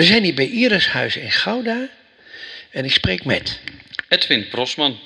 [0.00, 1.88] We zijn hier bij Irishuis in Gouda
[2.70, 3.60] en ik spreek met.
[4.08, 4.98] Edwin Prosman.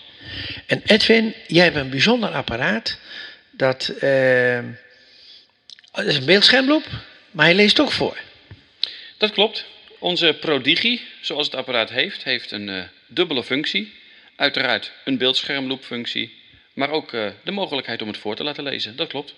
[0.67, 2.99] En Edwin, jij hebt een bijzonder apparaat.
[3.51, 4.59] Dat, eh,
[5.93, 6.85] dat is een beeldschermloop,
[7.31, 8.19] maar hij leest ook voor.
[9.19, 9.65] Dat klopt.
[9.99, 13.93] Onze Prodigy, zoals het apparaat heeft, heeft een eh, dubbele functie.
[14.37, 16.35] Uiteraard een beeldschermloopfunctie,
[16.73, 18.97] maar ook eh, de mogelijkheid om het voor te laten lezen.
[18.97, 19.35] Dat klopt.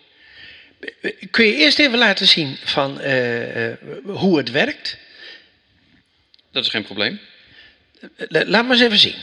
[1.30, 3.72] Kun je eerst even laten zien van eh,
[4.04, 5.04] hoe het werkt?
[6.56, 7.20] Dat is geen probleem.
[8.16, 9.14] La- Laat maar eens even zien.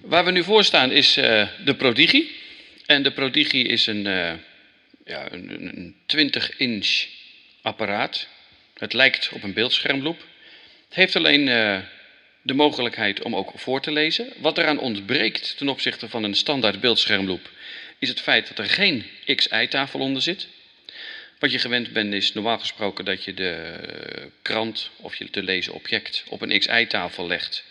[0.00, 2.24] Waar we nu voor staan is eh, de Prodigy.
[2.86, 4.32] En de Prodigy is een, eh,
[5.04, 7.06] ja, een, een- een 20-inch
[7.62, 8.28] apparaat.
[8.74, 10.18] Het lijkt op een beeldschermloop.
[10.88, 11.78] Het heeft alleen eh,
[12.42, 14.32] de mogelijkheid om ook voor te lezen.
[14.36, 17.50] Wat eraan ontbreekt ten opzichte van een standaard beeldschermloop
[17.98, 20.48] is het feit dat er geen XI-tafel onder zit.
[21.38, 23.80] Wat je gewend bent is normaal gesproken dat je de
[24.42, 27.64] krant of je te lezen object op een XI-tafel legt.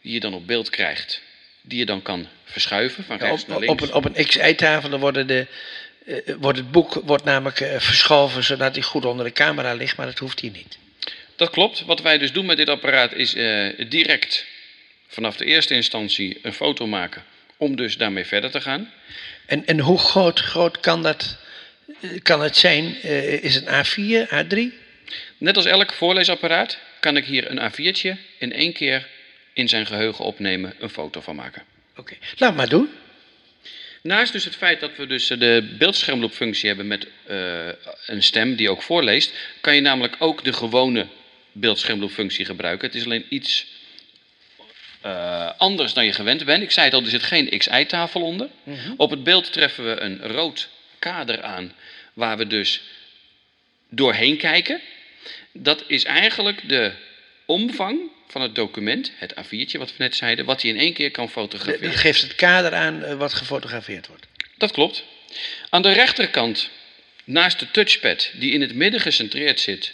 [0.00, 1.22] Die je dan op beeld krijgt.
[1.60, 3.82] Die je dan kan verschuiven van Ja, rechts naar op, links.
[3.82, 5.46] op, een, op een XI-tafel worden de,
[6.06, 9.96] eh, wordt het boek wordt namelijk eh, verschoven zodat hij goed onder de camera ligt,
[9.96, 10.78] maar dat hoeft hier niet.
[11.36, 11.84] Dat klopt.
[11.84, 14.46] Wat wij dus doen met dit apparaat is eh, direct
[15.08, 17.24] vanaf de eerste instantie een foto maken.
[17.56, 18.92] Om dus daarmee verder te gaan.
[19.46, 21.36] En, en hoe groot, groot kan, dat,
[22.22, 22.96] kan het zijn?
[23.02, 24.58] Eh, is het A4, A3?
[25.38, 29.08] Net als elk voorleesapparaat kan ik hier een A4'tje in één keer
[29.52, 31.62] in zijn geheugen opnemen, een foto van maken.
[31.96, 32.88] Oké, laat maar doen.
[34.02, 37.68] Naast dus het feit dat we dus de beeldschermloopfunctie hebben met eh,
[38.06, 41.06] een stem die ook voorleest, kan je namelijk ook de gewone
[41.52, 42.86] beeldschermloopfunctie gebruiken.
[42.86, 43.66] Het is alleen iets
[45.00, 46.62] eh, anders dan je gewend bent.
[46.62, 48.48] Ik zei het al, er zit geen XI-tafel onder.
[48.96, 50.68] Op het beeld treffen we een rood
[51.10, 51.72] kader aan,
[52.12, 52.82] waar we dus
[53.88, 54.80] doorheen kijken.
[55.52, 56.92] Dat is eigenlijk de
[57.44, 61.10] omvang van het document, het A4'tje wat we net zeiden, wat hij in één keer
[61.10, 61.90] kan fotograferen.
[61.90, 64.26] Dat geeft het kader aan eh, wat gefotografeerd wordt.
[64.56, 65.04] Dat klopt.
[65.70, 66.70] Aan de rechterkant,
[67.24, 69.92] naast de touchpad die in het midden gecentreerd zit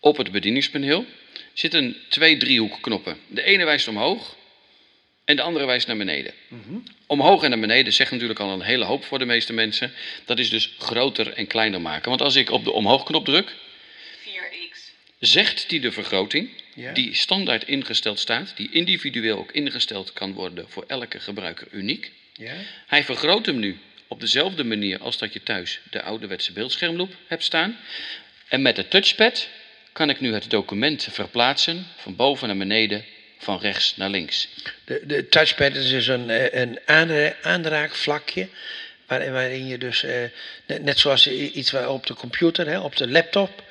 [0.00, 1.06] op het bedieningspaneel,
[1.52, 3.18] zitten twee driehoekknoppen.
[3.26, 4.36] De ene wijst omhoog
[5.24, 6.34] en de andere wijst naar beneden.
[7.12, 9.92] Omhoog en naar beneden zegt natuurlijk al een hele hoop voor de meeste mensen.
[10.24, 12.08] Dat is dus groter en kleiner maken.
[12.08, 13.52] Want als ik op de omhoogknop druk,
[14.24, 14.78] 4x,
[15.18, 16.92] zegt die de vergroting, Ja.
[16.92, 22.12] die standaard ingesteld staat, die individueel ook ingesteld kan worden voor elke gebruiker uniek.
[22.32, 22.54] Ja?
[22.86, 27.44] Hij vergroot hem nu op dezelfde manier als dat je thuis de ouderwetse beeldschermloop hebt
[27.44, 27.76] staan.
[28.48, 29.48] En met de touchpad
[29.92, 33.04] kan ik nu het document verplaatsen van boven naar beneden,
[33.42, 34.48] van rechts naar links.
[34.84, 38.48] De, de touchpad is dus een, eh, een aanra- aanraakvlakje.
[39.06, 40.14] Waarin, waarin je dus, eh,
[40.66, 43.62] net, net zoals iets op de computer, hè, op de laptop,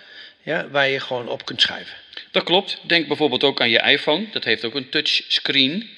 [0.43, 1.95] ja, waar je gewoon op kunt schuiven.
[2.31, 2.77] Dat klopt.
[2.81, 4.25] Denk bijvoorbeeld ook aan je iPhone.
[4.31, 5.89] Dat heeft ook een touchscreen.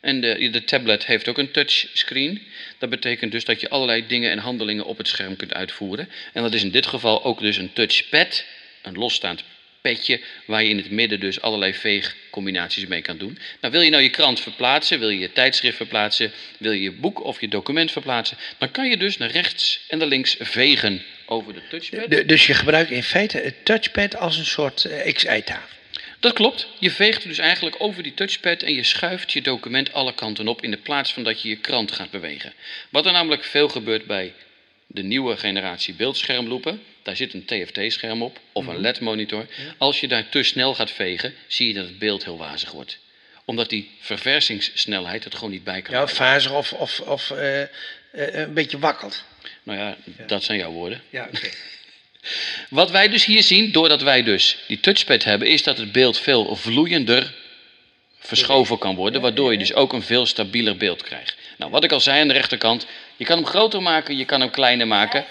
[0.00, 2.42] En de, de tablet heeft ook een touchscreen.
[2.78, 6.08] Dat betekent dus dat je allerlei dingen en handelingen op het scherm kunt uitvoeren.
[6.32, 8.44] En dat is in dit geval ook dus een touchpad.
[8.82, 9.44] Een losstaand
[9.88, 13.38] petje waar je in het midden dus allerlei veegcombinaties mee kan doen.
[13.60, 16.92] Nou, wil je nou je krant verplaatsen, wil je je tijdschrift verplaatsen, wil je je
[16.92, 21.02] boek of je document verplaatsen, dan kan je dus naar rechts en naar links vegen
[21.26, 22.10] over de touchpad.
[22.10, 25.68] De- dus je gebruikt in feite het touchpad als een soort eh, XI-tafel.
[26.20, 26.68] Dat klopt.
[26.78, 30.62] Je veegt dus eigenlijk over die touchpad en je schuift je document alle kanten op
[30.62, 32.52] in de plaats van dat je je krant gaat bewegen.
[32.90, 34.32] Wat er namelijk veel gebeurt bij
[34.86, 39.46] de nieuwe generatie beeldschermloepen, daar zit een TFT-scherm op of een LED-monitor.
[39.78, 42.98] Als je daar te snel gaat vegen, zie je dat het beeld heel wazig wordt.
[43.44, 47.68] Omdat die verversingssnelheid het gewoon niet bij kan Ja, fazig of, of, of eh, eh,
[48.12, 49.24] een beetje wakkelt.
[49.62, 51.02] Nou ja, dat zijn jouw woorden.
[51.10, 51.48] Ja, oké.
[52.68, 56.18] Wat wij dus hier zien, doordat wij dus die touchpad hebben, is dat het beeld
[56.18, 57.34] veel vloeiender
[58.18, 61.36] verschoven kan worden, waardoor je dus ook een veel stabieler beeld krijgt.
[61.56, 62.86] Nou, wat ik al zei aan de rechterkant,
[63.16, 65.24] je kan hem groter maken, je kan hem kleiner maken.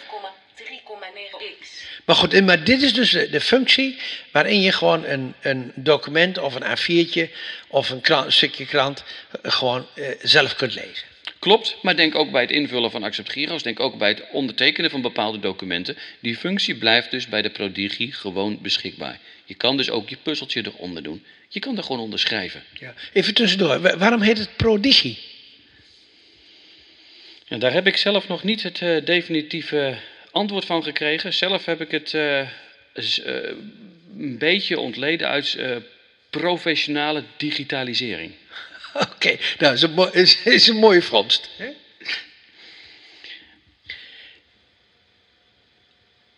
[2.04, 2.06] 5,3,9x.
[2.06, 3.98] Maar goed, maar dit is dus de, de functie
[4.32, 7.30] waarin je gewoon een, een document of een A4'tje
[7.68, 9.04] of een, krant- een stukje krant
[9.42, 11.12] eh, gewoon eh, zelf kunt lezen.
[11.40, 15.02] Klopt, maar denk ook bij het invullen van accept-giro's, denk ook bij het ondertekenen van
[15.02, 15.98] bepaalde documenten.
[16.20, 19.20] Die functie blijft dus bij de Prodigy gewoon beschikbaar.
[19.46, 21.24] Je kan dus ook je puzzeltje eronder doen.
[21.50, 22.64] Je kan er gewoon onder schrijven.
[22.80, 22.94] Ja.
[23.14, 25.16] Even tussendoor, wa- waarom heet het Prodigy?
[27.48, 29.96] Ja, daar heb ik zelf nog niet het eh, definitieve
[30.34, 31.34] antwoord van gekregen.
[31.34, 32.48] Zelf heb ik het eh, eh,
[34.18, 35.76] een beetje ontleden uit eh,
[36.30, 38.32] professionale digitalisering.
[39.14, 41.50] Oké, nou, dat is een, is, is een mooie vondst.
[41.58, 41.70] Hè?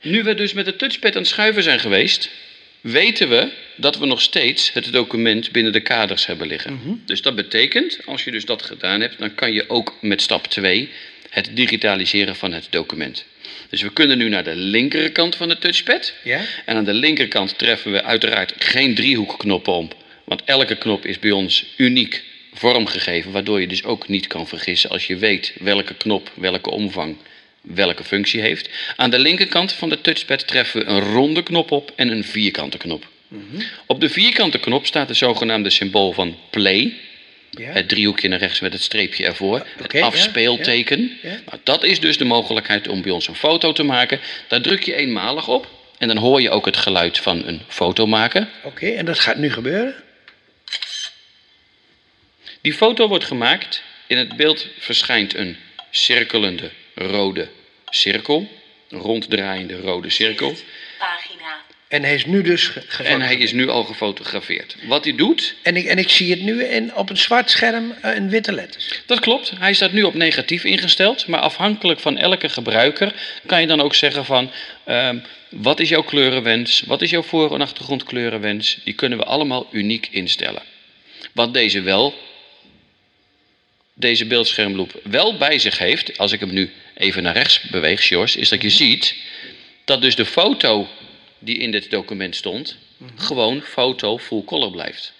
[0.01, 2.29] Nu we dus met de touchpad aan het schuiven zijn geweest,
[2.81, 7.01] weten we dat we nog steeds het document binnen de kaders hebben liggen.
[7.05, 10.47] Dus dat betekent, als je dus dat gedaan hebt, dan kan je ook met stap
[10.47, 10.89] 2
[11.29, 13.25] het digitaliseren van het document.
[13.69, 16.13] Dus we kunnen nu naar de linkerkant van de touchpad.
[16.23, 16.41] Ja?
[16.65, 19.95] En aan de linkerkant treffen we uiteraard geen driehoekknoppen op.
[20.23, 24.89] Want elke knop is bij ons uniek vormgegeven, waardoor je dus ook niet kan vergissen
[24.89, 27.17] als je weet welke knop, welke omvang,
[27.61, 28.69] welke functie heeft.
[28.95, 32.77] Aan de linkerkant van de touchpad treffen we een ronde knop op en een vierkante
[32.77, 33.07] knop.
[33.85, 36.93] Op de vierkante knop staat het zogenaamde symbool van play.
[37.57, 37.71] Ja?
[37.71, 39.65] Het driehoekje naar rechts met het streepje ervoor.
[39.81, 41.17] Het afspeelteken.
[41.21, 41.59] ja, ja.
[41.63, 44.19] Dat is dus de mogelijkheid om bij ons een foto te maken.
[44.47, 45.67] Daar druk je eenmalig op.
[45.97, 48.49] En dan hoor je ook het geluid van een foto maken.
[48.63, 49.95] Oké, en dat gaat nu gebeuren?
[52.61, 53.83] Die foto wordt gemaakt.
[54.07, 55.57] In het beeld verschijnt een
[55.91, 57.47] cirkelende rode
[57.89, 58.49] cirkel.
[58.89, 60.55] Een ronddraaiende rode cirkel.
[61.87, 62.71] En hij is nu dus
[63.03, 64.75] En hij is nu al gefotografeerd.
[64.87, 67.93] Wat hij doet, En ik, en ik zie het nu in, op een zwart scherm
[68.01, 69.01] eh, in witte letters.
[69.05, 69.51] dat klopt.
[69.57, 71.27] Hij staat nu op negatief ingesteld.
[71.27, 73.13] Maar afhankelijk van elke gebruiker
[73.45, 74.51] kan je dan ook zeggen van...
[74.83, 75.17] ehm,
[75.49, 76.81] wat is jouw kleurenwens?
[76.81, 78.77] Wat is jouw voor- en achtergrondkleurenwens?
[78.83, 80.61] Die kunnen we allemaal uniek instellen.
[81.31, 82.13] Wat deze wel,
[83.93, 86.17] deze beeldschermloop wel bij zich heeft...
[86.17, 88.35] als ik hem nu even naar rechts beweeg, Sjors...
[88.35, 89.15] is dat je ziet
[89.85, 90.87] dat dus de foto
[91.45, 92.77] die in dit document stond...
[93.15, 95.13] gewoon foto full color blijft.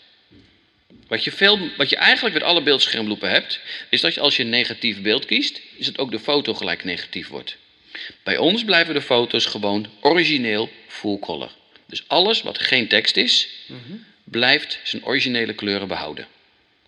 [1.07, 4.43] Wat je, veel, wat je eigenlijk met alle beeldschermloepen hebt, is dat je als je
[4.43, 7.57] een negatief beeld kiest, is het ook de foto gelijk negatief wordt.
[8.23, 11.51] Bij ons blijven de foto's gewoon origineel full color.
[11.85, 13.49] Dus alles wat geen tekst is,
[14.23, 16.27] blijft zijn originele kleuren behouden.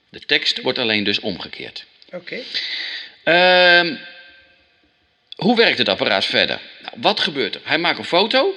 [0.09, 1.85] De tekst wordt alleen dus omgekeerd.
[2.11, 2.39] Oké.
[3.23, 3.95] Ehm,
[5.35, 6.59] hoe werkt het apparaat verder?
[6.81, 7.61] Nou, wat gebeurt er?
[7.63, 8.55] Hij maakt een foto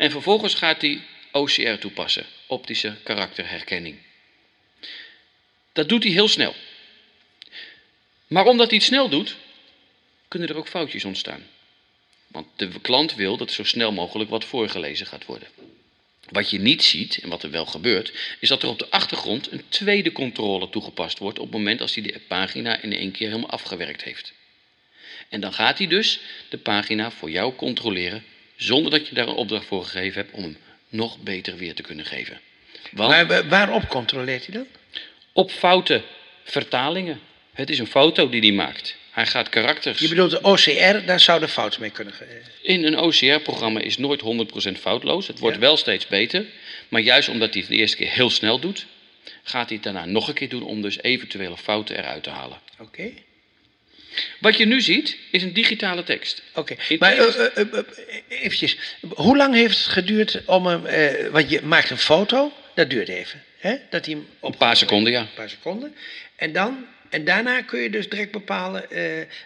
[0.00, 1.02] en vervolgens gaat hij
[1.32, 3.98] OCR toepassen, optische karakterherkenning.
[5.72, 6.54] Dat doet hij heel snel.
[8.26, 9.36] Maar omdat hij het snel doet,
[10.28, 11.46] kunnen er ook foutjes ontstaan.
[12.26, 15.48] Want de klant wil dat zo snel mogelijk wat voorgelezen gaat worden.
[16.28, 19.52] Wat je niet ziet, en wat er wel gebeurt, is dat er op de achtergrond
[19.52, 23.28] een tweede controle toegepast wordt op het moment als hij de pagina in één keer
[23.28, 24.32] helemaal afgewerkt heeft.
[25.28, 28.24] En dan gaat hij dus de pagina voor jou controleren,
[28.62, 30.56] zonder dat je daar een opdracht voor gegeven hebt om hem
[30.88, 32.40] nog beter weer te kunnen geven.
[32.92, 34.66] Want Maar wa- waarop controleert hij dan?
[35.32, 36.02] op foute
[36.44, 37.20] vertalingen.
[37.52, 38.96] Het is een foto die hij maakt.
[39.10, 39.98] Hij gaat karakters.
[39.98, 42.14] Je bedoelt de OCR, daar zouden fouten mee kunnen...
[42.62, 45.26] In een OCR-programma is nooit 100% foutloos.
[45.26, 45.62] Het wordt Ja.
[45.62, 46.44] wel steeds beter.
[46.88, 48.86] Maar juist omdat hij het de eerste keer heel snel doet,
[49.42, 52.58] gaat hij het daarna nog een keer doen om dus eventuele fouten eruit te halen.
[52.78, 53.10] Oké.
[54.40, 56.42] Wat je nu ziet, is een digitale tekst.
[56.54, 57.84] Oké, maar eh, eh, eh,
[58.28, 58.76] eventjes.
[59.14, 60.82] Hoe lang heeft het geduurd om hem...
[61.30, 63.42] want je maakt een foto, dat duurt even.
[63.58, 63.76] Hè?
[63.90, 65.20] Dat hij hem op Een paar seconden, ja.
[65.20, 65.94] Een paar seconden.
[66.36, 68.84] En, dan, en daarna kun je dus direct bepalen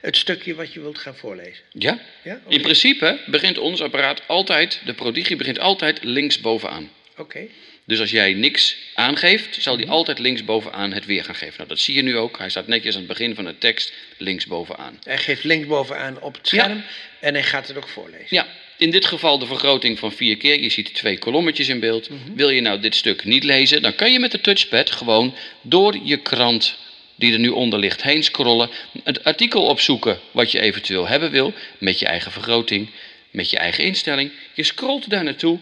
[0.01, 1.65] het stukje wat je wilt gaan voorlezen.
[1.71, 1.99] Ja?
[2.23, 2.41] Ja?
[2.49, 6.91] In principe begint ons apparaat altijd, de Prodigy begint altijd linksbovenaan.
[7.17, 7.49] Oké.
[7.87, 11.55] Dus als jij niks aangeeft, zal hij altijd linksbovenaan het weer gaan geven.
[11.57, 12.39] Nou, dat zie je nu ook.
[12.39, 14.99] Hij staat netjes aan het begin van de tekst linksbovenaan.
[15.03, 16.63] Hij geeft linksbovenaan op het Ja.
[16.63, 16.85] scherm
[17.21, 18.27] en hij gaat het ook voorlezen.
[18.29, 18.47] Ja,
[18.77, 20.61] in dit geval de vergroting van vier keer.
[20.61, 22.09] Je ziet twee kolommetjes in beeld.
[22.35, 25.99] Wil je nou dit stuk niet lezen, dan kan je met de touchpad gewoon door
[26.03, 26.79] je krant
[27.17, 28.71] die er nu onder ligt heen scrollen.
[29.05, 32.91] Het artikel opzoeken wat je eventueel hebben wil, met je eigen vergroting,
[33.31, 34.31] met je eigen instelling.
[34.55, 35.59] Je scrolt daar naartoe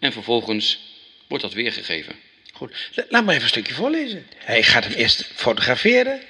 [0.00, 0.78] en vervolgens
[1.28, 2.14] wordt dat weergegeven.
[2.52, 4.26] Goed, La- laat maar even een stukje voorlezen.
[4.36, 6.20] Hij gaat hem eerst fotograferen.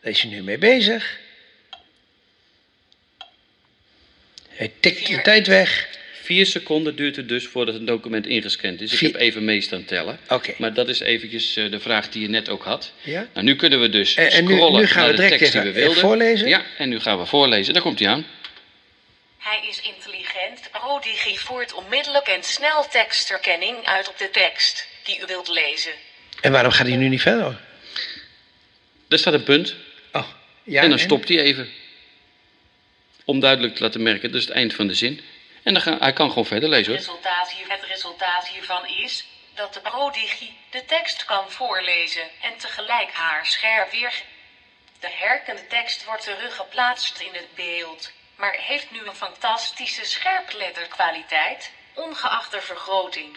[0.00, 1.18] Daar is hij nu mee bezig.
[4.48, 5.88] Hij tikt de tijd weg.
[6.22, 8.92] Vier seconden duurt het dus voordat een document ingescand is.
[8.92, 10.18] Ik Vier- heb even mee staan tellen.
[10.28, 10.54] Oké.
[10.58, 12.92] Maar dat is eventjes eh, de vraag die je net ook had.
[13.02, 13.28] Ja?
[13.34, 15.38] Nou, nu kunnen we dus En- en nu- scrollen nu gaan naar we de direct
[15.38, 16.00] tekst die we wilden.
[16.00, 16.48] voorlezen.
[16.48, 17.72] Ja, en nu gaan we voorlezen.
[17.74, 18.26] Daar komt hij aan.
[19.38, 19.99] Hij is intelligent.
[20.90, 25.92] Prodigy voert onmiddellijk en snel tekstherkenning uit op de tekst die u wilt lezen.
[26.40, 27.60] En waarom gaat hij nu niet verder?
[29.08, 29.74] Daar staat een punt.
[30.12, 30.28] Oh,
[30.62, 30.82] ja.
[30.82, 31.72] en dan stopt hij even.
[33.24, 35.20] Om duidelijk te laten merken, dat is het eind van de zin.
[35.62, 36.96] En dan ga, hij kan gewoon verder lezen hoor.
[36.96, 43.12] Resultaat hier, het resultaat hiervan is dat de Prodigy de tekst kan voorlezen en tegelijk
[43.12, 44.22] haar scherp weer.
[45.00, 52.50] De herkende tekst wordt teruggeplaatst in het beeld, maar heeft nu een fantastische scherpletterkwaliteit, ongeacht
[52.52, 53.36] de vergroting.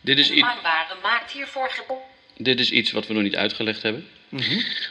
[0.00, 1.70] Dit is, De i- maanbare maakt hiervoor
[2.36, 4.08] dit is iets wat we nog niet uitgelegd hebben.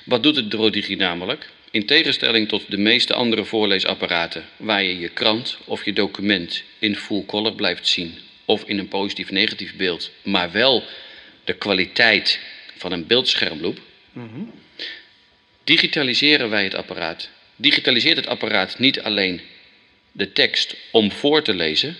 [0.05, 1.49] Wat doet het Prodigy namelijk?
[1.71, 6.95] In tegenstelling tot de meeste andere voorleesapparaten, waar je je krant of je document in
[6.95, 10.83] full color blijft zien, of in een positief-negatief beeld, maar wel
[11.43, 12.39] de kwaliteit
[12.77, 13.79] van een beeldschermloop,
[15.63, 17.29] digitaliseren wij het apparaat.
[17.61, 19.41] Digitaliseert het apparaat niet alleen
[20.11, 21.97] de tekst om voor te lezen,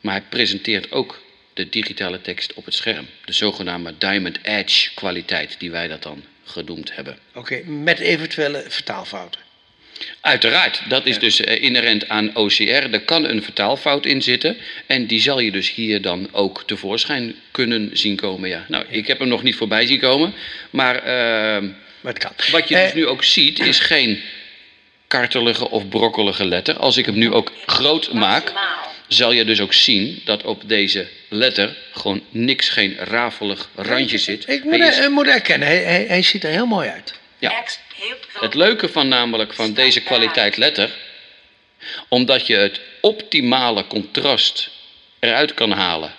[0.00, 1.22] maar hij presenteert ook
[1.54, 3.06] de digitale tekst op het scherm.
[3.24, 7.18] De zogenaamde Diamond Edge kwaliteit, die wij dat dan genoemd hebben.
[7.34, 9.40] Oké, met eventuele vertaalfouten.
[10.20, 12.62] Uiteraard, dat is dus eh, inherent aan OCR.
[12.62, 17.34] Er kan een vertaalfout in zitten en die zal je dus hier dan ook tevoorschijn
[17.50, 18.48] kunnen zien komen.
[18.48, 18.64] Ja.
[18.68, 20.34] Nou, ik heb hem nog niet voorbij zien komen,
[20.70, 21.64] maar ehm,
[22.00, 22.32] Maar het kan.
[22.50, 24.22] wat je Eh, dus nu ook ziet is geen
[25.08, 26.76] kartelige of brokkelige letter.
[26.76, 28.52] Als ik hem nu ook groot maak,
[29.08, 34.48] zal je dus ook zien dat op deze letter gewoon niks, geen rafelig randje zit.
[34.48, 37.14] Ik Hij moet, is- er- moet erkennen, hij, hij, hij ziet er heel mooi uit.
[37.38, 37.64] Ja.
[38.40, 40.90] Het leuke van namelijk van deze kwaliteit letter,
[42.08, 44.70] omdat je het optimale contrast
[45.18, 46.12] eruit kan halen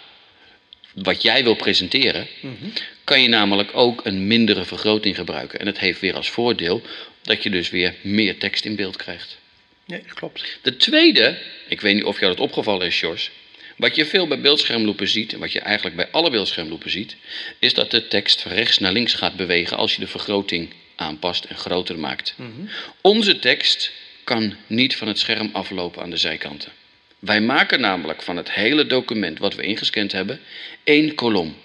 [0.93, 2.27] wat jij wil presenteren,
[3.03, 5.59] kan je namelijk ook een mindere vergroting gebruiken.
[5.59, 6.81] En het heeft weer als voordeel
[7.21, 9.37] dat je dus weer meer tekst in beeld krijgt.
[9.85, 10.57] Nee, klopt.
[10.61, 13.31] De tweede, ik weet niet of jou dat opgevallen is, Jos.
[13.77, 17.15] Wat je veel bij beeldschermloepen ziet, en wat je eigenlijk bij alle beeldschermloepen ziet,
[17.59, 21.43] is dat de tekst van rechts naar links gaat bewegen als je de vergroting aanpast
[21.43, 22.35] en groter maakt.
[23.01, 23.91] Onze tekst
[24.23, 26.71] kan niet van het scherm aflopen aan de zijkanten.
[27.19, 30.39] Wij maken namelijk van het hele document wat we ingescand hebben
[30.83, 31.55] één kolom.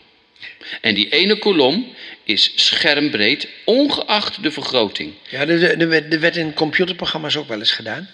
[0.80, 5.12] En die ene kolom is schermbreed, ongeacht de vergroting.
[5.28, 8.08] Ja, er, er, er werd- er in computerprogramma's ook wel eens gedaan.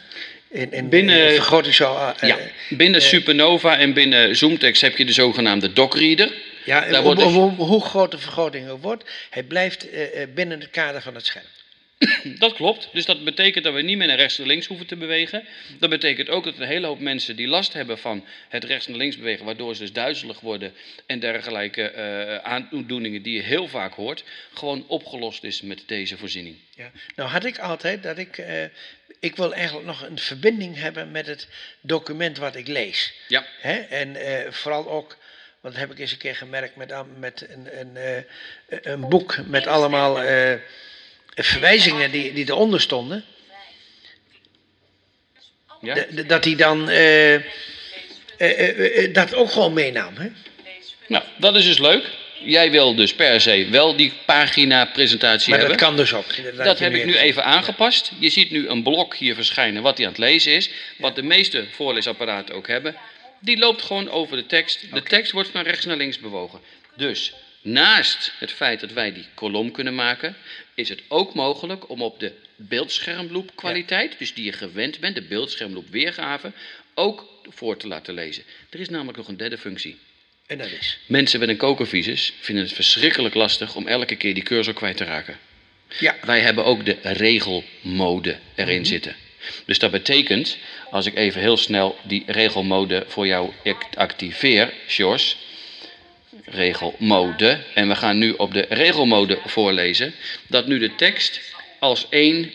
[0.50, 1.97] In, in, Binnen- in vergroting zo.
[1.97, 6.33] eh, Ja, binnen Supernova en binnen Zoomtext heb je de zogenaamde dockreader.
[6.65, 10.29] ja Daar hoe, wordt hoe, hoe groot de vergroting ook wordt, hij blijft eh, eh,
[10.35, 11.45] binnen het kader van het scherm.
[12.38, 12.88] Dat klopt.
[12.92, 15.45] Dus dat betekent dat we niet meer naar rechts naar links hoeven te bewegen.
[15.78, 18.97] Dat betekent ook dat een hele hoop mensen die last hebben van het rechts naar
[18.97, 20.73] links bewegen, waardoor ze dus duizelig worden
[21.07, 26.57] en dergelijke eh, aandoeningen die je heel vaak hoort, gewoon opgelost is met deze voorziening.
[26.75, 26.90] Ja.
[27.16, 28.64] Nou had ik altijd dat ik, eh,
[29.21, 31.49] ik wil eigenlijk nog een verbinding hebben met het
[31.80, 33.12] document wat ik lees.
[33.28, 33.47] Ja.
[33.61, 33.78] Hè?
[33.78, 35.16] En eh, vooral ook,
[35.61, 38.23] want dat heb ik eens een keer gemerkt met, met een, een, eh,
[38.92, 40.54] een boek met allemaal eh,
[41.35, 43.25] verwijzingen die, die eronder stonden.
[45.81, 46.07] Ja?
[46.27, 47.43] Dat hij dan eh, eh,
[49.05, 50.17] eh, dat ook gewoon meenam.
[50.17, 50.29] Hè?
[51.07, 52.11] Nou, dat is dus leuk.
[52.45, 55.79] Jij wil dus per se wel die pagina-presentatie Maar hebben.
[55.79, 56.57] dat kan dus ook.
[56.57, 58.13] Dat heb ik nu even aangepast.
[58.19, 60.71] Je ziet nu een blok hier verschijnen wat hij aan het lezen is.
[60.99, 62.97] Wat de meeste voorleesapparaten ook hebben.
[63.41, 64.87] Die loopt gewoon over de tekst.
[64.93, 66.61] De tekst wordt van rechts naar links bewogen.
[66.95, 70.37] Dus naast het feit dat wij die kolom kunnen maken,
[70.75, 75.23] is het ook mogelijk om op de beeldschermloop kwaliteit, dus die je gewend bent, de
[75.23, 76.52] beeldschermloop weergave,
[76.95, 78.43] ook voor te laten lezen.
[78.71, 79.99] Er is namelijk nog een derde functie.
[80.47, 80.99] En dat is.
[81.07, 85.05] Mensen met een kokervisus vinden het verschrikkelijk lastig om elke keer die cursor kwijt te
[85.05, 85.38] raken.
[85.99, 86.17] Ja.
[86.25, 89.17] Wij hebben ook de regelmode erin zitten.
[89.64, 90.59] Dus dat betekent,
[90.90, 95.37] als ik even heel snel die regelmode voor jou act- activeer, Sjors.
[96.50, 97.61] Regelmode.
[97.75, 100.14] En we gaan nu op de regelmode voorlezen.
[100.47, 101.40] Dat nu de tekst
[101.78, 102.52] als één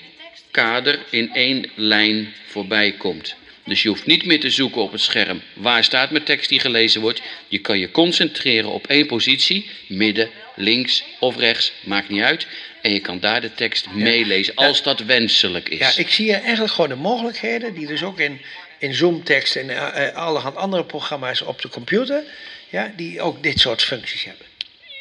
[0.51, 3.35] kader in één lijn voorbij komt.
[3.65, 6.59] Dus je hoeft niet meer te zoeken op het scherm waar staat mijn tekst die
[6.59, 7.21] gelezen wordt.
[7.47, 12.47] Je kan je concentreren op één positie, midden, links of rechts, maakt niet uit.
[12.81, 15.77] En je kan daar de tekst meelezen als dat wenselijk is.
[15.77, 18.41] Ja, ik zie hier eigenlijk gewoon de mogelijkheden die dus ook in,
[18.77, 22.23] in Zoom-tekst en eh, allerhand andere programma's op de computer,
[22.69, 24.45] ja, die ook dit soort functies hebben.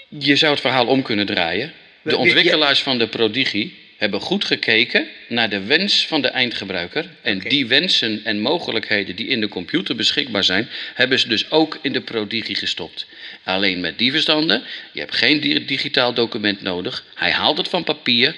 [0.08, 1.72] Je zou het verhaal om kunnen draaien.
[2.02, 7.06] De ontwikkelaars van de Prodigie hebben goed gekeken naar de wens van de eindgebruiker.
[7.22, 11.78] En die wensen en mogelijkheden die in de computer beschikbaar zijn, hebben ze dus ook
[11.82, 13.06] in de Prodigie gestopt.
[13.44, 17.04] Alleen met die verstanden, je hebt geen di- digitaal document nodig.
[17.14, 18.36] Hij haalt het van papier,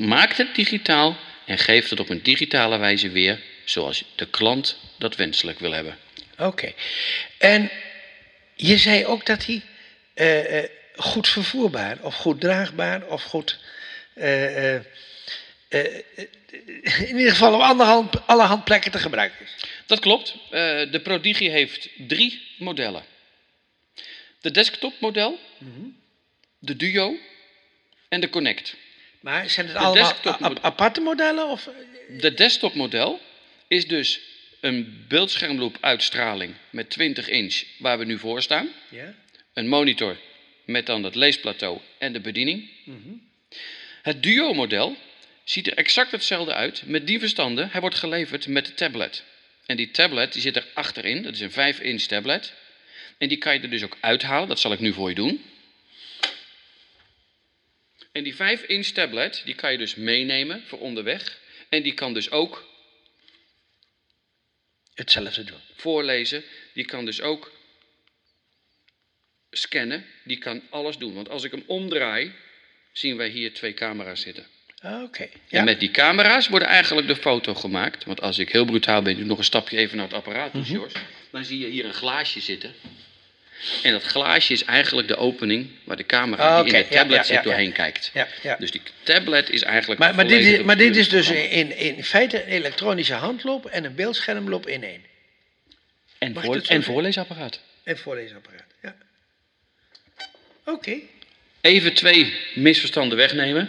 [0.00, 5.16] maakt het digitaal en geeft het op een digitale wijze weer, zoals de klant dat
[5.16, 5.96] wenselijk wil hebben.
[6.38, 6.72] Oké.
[7.38, 7.70] En
[8.58, 9.62] je zei ook dat hij
[10.14, 13.58] eh, eh, goed vervoerbaar, of goed draagbaar, of goed.
[14.14, 14.74] eh,
[17.08, 19.64] in ieder geval op allerhand, allerhand plekken te gebruiken is.
[19.86, 20.34] Dat klopt.
[20.90, 23.04] De Prodigie heeft drie modellen.
[24.40, 25.38] De desktopmodel,
[26.58, 27.16] de Duo
[28.08, 28.76] en de Connect.
[29.20, 31.48] Maar zijn het De allemaal aparte modellen?
[31.48, 31.68] Of,
[32.08, 33.20] De desktopmodel
[33.68, 34.20] is dus
[34.60, 38.68] een beeldschermloop uitstraling met 20 inch waar we nu voor staan.
[38.90, 39.14] ja?
[39.52, 40.16] Een monitor
[40.64, 42.70] met dan het leesplateau en de bediening.
[44.02, 44.96] Het Duo-model
[45.44, 46.82] ziet er exact hetzelfde uit.
[46.86, 49.24] Met die verstanden, hij wordt geleverd met de tablet.
[49.66, 52.52] En die tablet die zit er achterin, dat is een 5-inch tablet.
[53.18, 55.44] En die kan je er dus ook uithalen, dat zal ik nu voor je doen.
[58.12, 61.38] En die 5-inch tablet, die kan je dus meenemen voor onderweg.
[61.68, 62.67] En die kan dus ook
[64.98, 65.58] Hetzelfde doen.
[65.76, 66.44] voorlezen.
[66.74, 67.52] Die kan dus ook
[69.50, 70.04] scannen.
[70.24, 71.14] Die kan alles doen.
[71.14, 72.32] Want als ik hem omdraai,
[72.92, 74.46] zien wij hier twee camera's zitten.
[74.80, 75.22] Ah, Oké.
[75.22, 75.62] En Ja.
[75.64, 78.04] met die camera's wordt eigenlijk de foto gemaakt.
[78.04, 80.72] Want als ik heel brutaal ben, doe nog een stapje even naar het apparaat, Mhm.
[80.72, 80.92] Jos.
[81.30, 82.74] Dan zie je hier een glaasje zitten.
[83.82, 87.16] En dat glaasje is eigenlijk de opening waar de camera Ah, die in de tablet
[87.16, 88.12] ja, zit ja, doorheen kijkt.
[88.58, 90.00] Dus die tablet is eigenlijk.
[90.00, 93.66] Maar, maar, dit is, volledige maar dit is dus in, in feite een elektronische handloop
[93.66, 95.02] en een beeldschermloop in één.
[96.18, 97.60] En, voor, en voorleesapparaat.
[97.82, 98.74] En voorleesapparaat.
[98.82, 98.96] Ja.
[100.64, 100.96] Oké.
[101.60, 103.68] Even twee misverstanden wegnemen.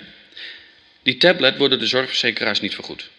[1.03, 3.09] Die tablet worden de zorgverzekeraars niet vergoed.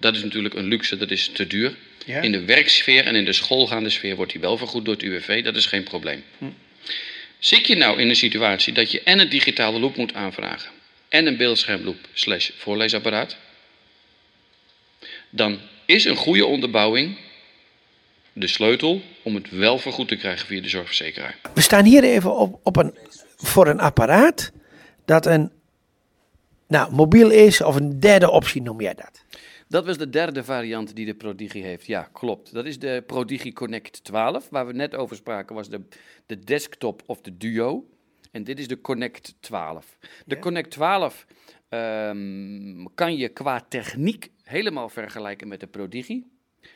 [0.00, 1.74] Dat is natuurlijk een luxe, dat is te duur.
[2.10, 2.20] Ja.
[2.20, 5.44] In de werksfeer en in de schoolgaande sfeer wordt die wel vergoed door het UWV,
[5.44, 6.24] dat is geen probleem.
[6.38, 6.44] Hm.
[7.38, 10.70] Zit je nou in een situatie dat je en een digitale loop moet aanvragen
[11.08, 13.36] en een beeldschermloop slash voorleesapparaat,
[15.30, 17.16] dan is een goede onderbouwing
[18.32, 21.36] de sleutel om het wel vergoed te krijgen via de zorgverzekeraar.
[21.54, 22.94] We staan hier even op, op een,
[23.36, 24.52] voor een apparaat
[25.04, 25.50] dat een
[26.66, 29.24] nou, mobiel is of een derde optie noem jij dat.
[29.70, 31.86] Dat was de derde variant die de Prodigy heeft.
[31.86, 32.52] Ja, klopt.
[32.52, 34.48] Dat is de Prodigy Connect 12.
[34.48, 35.80] Waar we net over spraken was de,
[36.26, 37.88] de desktop of de Duo.
[38.30, 39.98] En dit is de Connect 12.
[40.26, 41.26] De Connect 12
[41.68, 46.22] ehm, kan je qua techniek helemaal vergelijken met de Prodigy.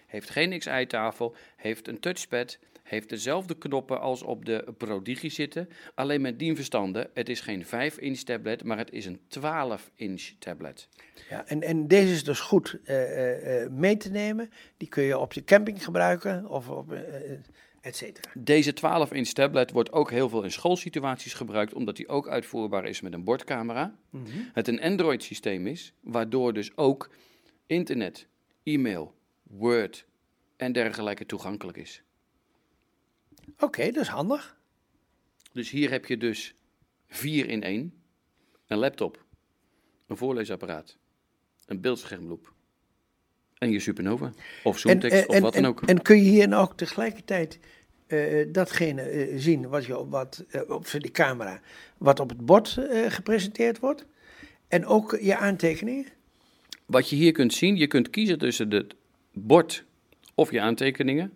[0.07, 5.69] Heeft geen XI-tafel, heeft een touchpad, heeft dezelfde knoppen als op de Prodigy zitten.
[5.95, 10.89] Alleen met die verstande, het is geen 5-inch tablet, maar het is een 12-inch tablet.
[11.29, 14.51] Ja, en, en deze is dus goed eh, eh, eh, mee te nemen.
[14.77, 16.93] Die kun je op de camping gebruiken of op
[17.81, 18.31] et cetera.
[18.35, 23.01] Deze 12-inch tablet wordt ook heel veel in schoolsituaties gebruikt, omdat die ook uitvoerbaar is
[23.01, 23.95] met een bordcamera.
[24.53, 27.11] Het een Android-systeem is, waardoor dus ook
[27.67, 28.27] internet,
[28.63, 30.07] e-mail, Word
[30.57, 32.03] en dergelijke toegankelijk is.
[33.59, 34.57] Oké, dat is handig.
[35.53, 36.55] Dus hier heb je dus
[37.07, 38.03] vier in één.
[38.67, 39.25] Een laptop,
[40.07, 40.97] een voorleesapparaat,
[41.67, 42.53] een beeldschermloop
[43.59, 45.83] en je Supernova of Zoomtext en, of wat dan ook.
[45.83, 47.59] En kun je hier nou ook tegelijkertijd
[48.07, 51.61] eh, datgene eh, zien wat je op, wat, eh, op die camera,
[51.99, 54.07] wat op het bord eh, gepresenteerd wordt?
[54.69, 56.07] En ook je aantekeningen?
[56.87, 58.95] Wat je hier kunt zien, je kunt kiezen tussen het
[59.33, 59.85] bord
[60.35, 61.33] of je aantekeningen.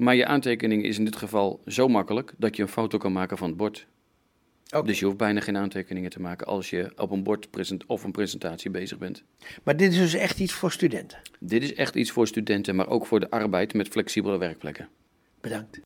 [0.00, 3.38] Maar je aantekening is in dit geval zo makkelijk dat je een foto kan maken
[3.38, 3.86] van het bord.
[4.84, 8.04] Dus je hoeft bijna geen aantekeningen te maken als je op een bord present of
[8.04, 9.22] een presentatie bezig bent.
[9.62, 11.18] Maar dit is dus echt iets voor studenten.
[11.40, 14.88] Dit is echt iets voor studenten, maar ook voor de arbeid met flexibele werkplekken.
[15.40, 15.80] Bedankt.